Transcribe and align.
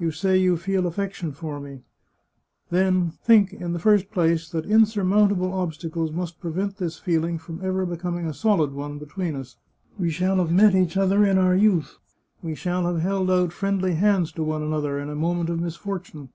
You 0.00 0.10
say 0.10 0.36
you 0.36 0.56
feel 0.56 0.84
affection 0.84 1.30
for 1.30 1.60
me. 1.60 1.82
Think, 2.70 3.52
in 3.52 3.72
the 3.72 3.78
first 3.78 4.10
place, 4.10 4.48
that 4.50 4.66
insurmountable 4.66 5.54
obstacles 5.54 6.10
must 6.10 6.40
prevent 6.40 6.78
this 6.78 6.98
feeling 6.98 7.38
from 7.38 7.64
ever 7.64 7.86
becoming 7.86 8.26
a 8.26 8.34
solid 8.34 8.72
one 8.72 8.98
between 8.98 9.36
us. 9.36 9.58
We 9.96 10.10
shall 10.10 10.38
have 10.38 10.50
met 10.50 10.74
each 10.74 10.96
other 10.96 11.24
in 11.24 11.38
our 11.38 11.54
youth; 11.54 11.98
we 12.42 12.56
shall 12.56 12.84
have 12.84 12.98
held 13.00 13.30
out 13.30 13.52
friendly 13.52 13.94
hands 13.94 14.32
to 14.32 14.42
one 14.42 14.64
another, 14.64 14.98
in 14.98 15.08
a 15.08 15.14
moment 15.14 15.50
of 15.50 15.60
misfortune. 15.60 16.30